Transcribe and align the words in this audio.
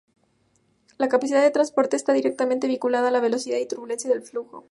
La 0.97 1.09
capacidad 1.09 1.43
de 1.43 1.51
transporte 1.51 1.95
está 1.95 2.11
directamente 2.13 2.65
vinculada 2.65 3.09
a 3.09 3.11
la 3.11 3.19
velocidad 3.19 3.59
y 3.59 3.67
turbulencia 3.67 4.09
del 4.09 4.23
flujo. 4.23 4.59